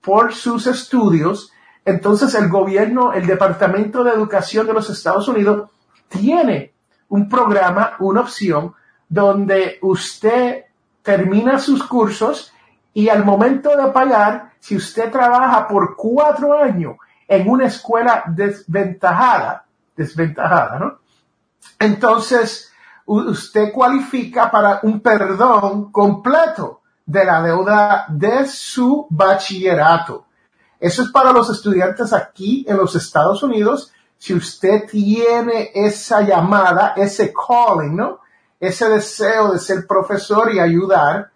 por 0.00 0.34
sus 0.34 0.66
estudios, 0.66 1.52
entonces 1.84 2.34
el 2.34 2.48
gobierno, 2.48 3.12
el 3.12 3.26
Departamento 3.26 4.04
de 4.04 4.12
Educación 4.12 4.66
de 4.66 4.72
los 4.72 4.88
Estados 4.90 5.28
Unidos 5.28 5.70
tiene 6.08 6.72
un 7.08 7.28
programa, 7.28 7.94
una 7.98 8.20
opción 8.20 8.74
donde 9.08 9.78
usted 9.82 10.64
termina 11.02 11.58
sus 11.58 11.82
cursos 11.84 12.52
y 12.92 13.08
al 13.08 13.24
momento 13.24 13.76
de 13.76 13.90
pagar, 13.92 14.52
si 14.58 14.76
usted 14.76 15.10
trabaja 15.10 15.66
por 15.68 15.96
cuatro 15.96 16.54
años 16.54 16.96
en 17.30 17.48
una 17.48 17.66
escuela 17.66 18.24
desventajada, 18.26 19.64
desventajada, 19.96 20.80
¿no? 20.80 20.98
Entonces, 21.78 22.72
usted 23.06 23.72
cualifica 23.72 24.50
para 24.50 24.80
un 24.82 24.98
perdón 24.98 25.92
completo 25.92 26.80
de 27.06 27.24
la 27.24 27.40
deuda 27.40 28.06
de 28.08 28.48
su 28.48 29.06
bachillerato. 29.08 30.26
Eso 30.80 31.02
es 31.02 31.10
para 31.10 31.30
los 31.30 31.48
estudiantes 31.50 32.12
aquí 32.12 32.64
en 32.68 32.76
los 32.76 32.96
Estados 32.96 33.44
Unidos 33.44 33.92
si 34.18 34.34
usted 34.34 34.86
tiene 34.90 35.70
esa 35.72 36.22
llamada, 36.22 36.94
ese 36.96 37.32
calling, 37.32 37.94
¿no? 37.94 38.18
Ese 38.58 38.88
deseo 38.88 39.52
de 39.52 39.60
ser 39.60 39.86
profesor 39.86 40.52
y 40.52 40.58
ayudar, 40.58 41.30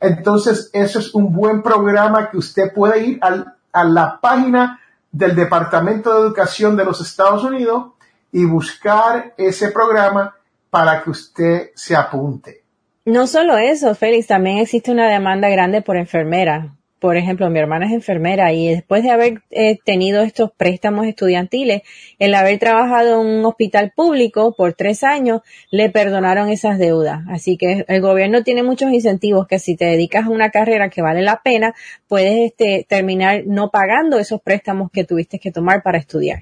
entonces 0.00 0.70
eso 0.72 0.98
es 0.98 1.14
un 1.14 1.32
buen 1.32 1.62
programa 1.62 2.30
que 2.30 2.38
usted 2.38 2.72
puede 2.74 3.04
ir 3.04 3.20
a 3.22 3.84
la 3.84 4.18
página 4.20 4.80
del 5.14 5.36
Departamento 5.36 6.12
de 6.12 6.20
Educación 6.26 6.76
de 6.76 6.84
los 6.84 7.00
Estados 7.00 7.44
Unidos 7.44 7.92
y 8.32 8.44
buscar 8.44 9.32
ese 9.36 9.70
programa 9.70 10.34
para 10.70 11.02
que 11.02 11.10
usted 11.10 11.70
se 11.76 11.94
apunte. 11.94 12.64
No 13.04 13.28
solo 13.28 13.56
eso, 13.56 13.94
Félix, 13.94 14.26
también 14.26 14.58
existe 14.58 14.90
una 14.90 15.08
demanda 15.08 15.48
grande 15.48 15.82
por 15.82 15.96
enfermeras 15.96 16.66
por 17.04 17.18
ejemplo, 17.18 17.50
mi 17.50 17.58
hermana 17.58 17.84
es 17.84 17.92
enfermera 17.92 18.54
y 18.54 18.66
después 18.66 19.02
de 19.02 19.10
haber 19.10 19.42
eh, 19.50 19.78
tenido 19.84 20.22
estos 20.22 20.50
préstamos 20.56 21.06
estudiantiles, 21.06 21.82
el 22.18 22.34
haber 22.34 22.58
trabajado 22.58 23.20
en 23.20 23.28
un 23.28 23.44
hospital 23.44 23.92
público 23.94 24.54
por 24.56 24.72
tres 24.72 25.04
años, 25.04 25.42
le 25.70 25.90
perdonaron 25.90 26.48
esas 26.48 26.78
deudas. 26.78 27.20
Así 27.28 27.58
que 27.58 27.84
el 27.88 28.00
gobierno 28.00 28.42
tiene 28.42 28.62
muchos 28.62 28.90
incentivos 28.90 29.46
que 29.46 29.58
si 29.58 29.76
te 29.76 29.84
dedicas 29.84 30.24
a 30.24 30.30
una 30.30 30.48
carrera 30.48 30.88
que 30.88 31.02
vale 31.02 31.20
la 31.20 31.42
pena, 31.42 31.74
puedes 32.08 32.50
este, 32.50 32.86
terminar 32.88 33.42
no 33.44 33.68
pagando 33.68 34.18
esos 34.18 34.40
préstamos 34.40 34.90
que 34.90 35.04
tuviste 35.04 35.38
que 35.38 35.52
tomar 35.52 35.82
para 35.82 35.98
estudiar. 35.98 36.40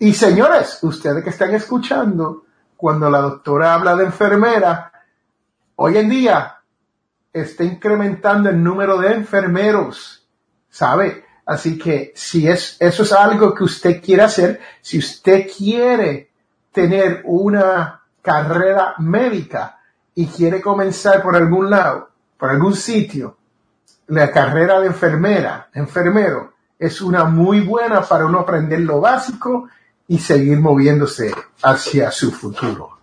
Y 0.00 0.14
señores, 0.14 0.78
ustedes 0.84 1.22
que 1.22 1.28
están 1.28 1.54
escuchando, 1.54 2.44
cuando 2.78 3.10
la 3.10 3.18
doctora 3.18 3.74
habla 3.74 3.94
de 3.94 4.06
enfermera, 4.06 4.90
hoy 5.76 5.98
en 5.98 6.08
día 6.08 6.57
está 7.32 7.64
incrementando 7.64 8.48
el 8.50 8.62
número 8.62 8.98
de 8.98 9.12
enfermeros, 9.12 10.26
¿sabe? 10.70 11.24
Así 11.46 11.78
que 11.78 12.12
si 12.14 12.46
es, 12.48 12.76
eso 12.78 13.02
es 13.02 13.12
algo 13.12 13.54
que 13.54 13.64
usted 13.64 14.02
quiere 14.02 14.22
hacer, 14.22 14.60
si 14.82 14.98
usted 14.98 15.46
quiere 15.56 16.30
tener 16.72 17.22
una 17.24 18.02
carrera 18.20 18.94
médica 18.98 19.78
y 20.14 20.26
quiere 20.26 20.60
comenzar 20.60 21.22
por 21.22 21.36
algún 21.36 21.70
lado, 21.70 22.10
por 22.36 22.50
algún 22.50 22.74
sitio, 22.74 23.36
la 24.08 24.30
carrera 24.30 24.80
de 24.80 24.88
enfermera, 24.88 25.68
enfermero, 25.74 26.52
es 26.78 27.00
una 27.00 27.24
muy 27.24 27.60
buena 27.60 28.02
para 28.02 28.26
uno 28.26 28.40
aprender 28.40 28.80
lo 28.80 29.00
básico 29.00 29.68
y 30.06 30.18
seguir 30.18 30.60
moviéndose 30.60 31.34
hacia 31.62 32.10
su 32.10 32.30
futuro. 32.30 32.97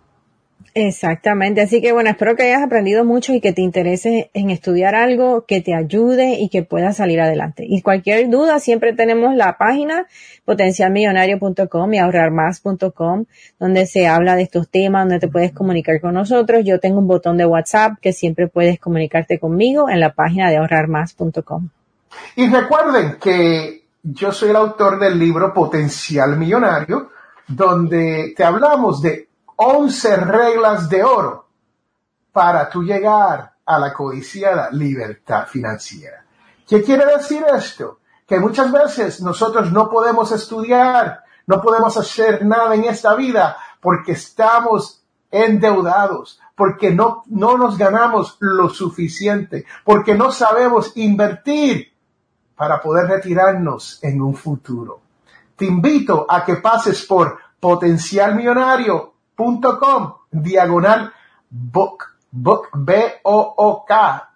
Exactamente, 0.78 1.62
así 1.62 1.80
que 1.80 1.92
bueno, 1.92 2.10
espero 2.10 2.36
que 2.36 2.42
hayas 2.42 2.62
aprendido 2.62 3.02
mucho 3.02 3.32
y 3.32 3.40
que 3.40 3.54
te 3.54 3.62
interese 3.62 4.30
en 4.34 4.50
estudiar 4.50 4.94
algo 4.94 5.46
que 5.46 5.62
te 5.62 5.74
ayude 5.74 6.36
y 6.38 6.50
que 6.50 6.64
puedas 6.64 6.98
salir 6.98 7.18
adelante. 7.18 7.64
Y 7.66 7.80
cualquier 7.80 8.28
duda, 8.28 8.58
siempre 8.58 8.92
tenemos 8.92 9.34
la 9.34 9.56
página 9.56 10.06
potencialmillonario.com 10.44 11.94
y 11.94 11.98
ahorrarmás.com, 11.98 13.24
donde 13.58 13.86
se 13.86 14.06
habla 14.06 14.36
de 14.36 14.42
estos 14.42 14.68
temas, 14.68 15.04
donde 15.04 15.18
te 15.18 15.28
puedes 15.28 15.52
comunicar 15.52 15.98
con 15.98 16.12
nosotros. 16.12 16.60
Yo 16.62 16.78
tengo 16.78 16.98
un 16.98 17.08
botón 17.08 17.38
de 17.38 17.46
WhatsApp 17.46 17.94
que 18.02 18.12
siempre 18.12 18.46
puedes 18.46 18.78
comunicarte 18.78 19.38
conmigo 19.38 19.88
en 19.88 19.98
la 19.98 20.12
página 20.12 20.50
de 20.50 20.58
ahorrarmás.com. 20.58 21.70
Y 22.34 22.50
recuerden 22.50 23.16
que 23.18 23.86
yo 24.02 24.30
soy 24.30 24.50
el 24.50 24.56
autor 24.56 24.98
del 24.98 25.18
libro 25.18 25.54
Potencial 25.54 26.36
Millonario, 26.36 27.12
donde 27.48 28.34
te 28.36 28.44
hablamos 28.44 29.00
de 29.00 29.26
11 29.56 30.16
reglas 30.16 30.88
de 30.88 31.02
oro 31.02 31.46
para 32.32 32.68
tú 32.68 32.82
llegar 32.82 33.54
a 33.64 33.78
la 33.78 33.92
codiciada 33.92 34.70
libertad 34.70 35.46
financiera. 35.46 36.24
¿Qué 36.68 36.82
quiere 36.82 37.06
decir 37.06 37.44
esto? 37.52 38.00
Que 38.26 38.38
muchas 38.38 38.70
veces 38.70 39.22
nosotros 39.22 39.72
no 39.72 39.88
podemos 39.88 40.30
estudiar, 40.32 41.24
no 41.46 41.62
podemos 41.62 41.96
hacer 41.96 42.44
nada 42.44 42.74
en 42.74 42.84
esta 42.84 43.14
vida 43.14 43.56
porque 43.80 44.12
estamos 44.12 45.02
endeudados, 45.30 46.40
porque 46.54 46.90
no, 46.90 47.22
no 47.26 47.56
nos 47.56 47.78
ganamos 47.78 48.36
lo 48.40 48.68
suficiente, 48.68 49.64
porque 49.84 50.14
no 50.14 50.32
sabemos 50.32 50.92
invertir 50.96 51.92
para 52.56 52.80
poder 52.80 53.06
retirarnos 53.06 53.98
en 54.02 54.20
un 54.20 54.34
futuro. 54.34 55.00
Te 55.56 55.64
invito 55.64 56.26
a 56.28 56.44
que 56.44 56.56
pases 56.56 57.04
por 57.06 57.38
Potencial 57.58 58.34
Millonario 59.36 59.78
com 59.78 60.14
diagonal 60.32 61.12
book, 61.50 62.04
book, 62.30 62.68
B-O-O-K. 62.74 64.30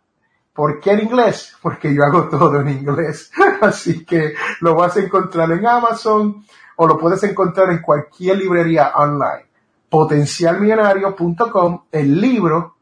¿Por 0.52 0.80
qué 0.80 0.92
en 0.92 1.00
inglés? 1.00 1.56
Porque 1.62 1.94
yo 1.94 2.02
hago 2.04 2.28
todo 2.28 2.60
en 2.60 2.68
inglés. 2.68 3.30
Así 3.60 4.04
que 4.04 4.34
lo 4.60 4.74
vas 4.74 4.96
a 4.96 5.00
encontrar 5.00 5.50
en 5.52 5.66
Amazon 5.66 6.44
o 6.76 6.86
lo 6.86 6.98
puedes 6.98 7.22
encontrar 7.24 7.70
en 7.70 7.82
cualquier 7.82 8.38
librería 8.38 8.92
online. 8.96 9.46
Potencialmillonario.com, 9.88 11.84
el 11.90 12.20
libro 12.20 12.76